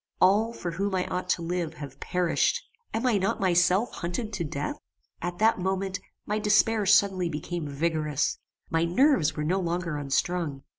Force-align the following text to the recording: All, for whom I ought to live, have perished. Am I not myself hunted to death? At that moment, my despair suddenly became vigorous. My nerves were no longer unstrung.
All, 0.19 0.51
for 0.51 0.71
whom 0.71 0.95
I 0.95 1.05
ought 1.09 1.29
to 1.29 1.43
live, 1.43 1.75
have 1.75 1.99
perished. 1.99 2.63
Am 2.91 3.05
I 3.05 3.19
not 3.19 3.39
myself 3.39 3.91
hunted 3.93 4.33
to 4.33 4.43
death? 4.43 4.79
At 5.21 5.37
that 5.37 5.59
moment, 5.59 5.99
my 6.25 6.39
despair 6.39 6.87
suddenly 6.87 7.29
became 7.29 7.67
vigorous. 7.67 8.39
My 8.71 8.83
nerves 8.83 9.35
were 9.35 9.43
no 9.43 9.59
longer 9.59 9.97
unstrung. 9.97 10.63